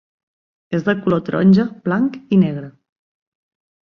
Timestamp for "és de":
0.77-0.95